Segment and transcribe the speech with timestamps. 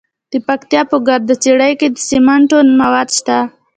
[0.31, 3.37] د پکتیا په ګرده څیړۍ کې د سمنټو مواد شته.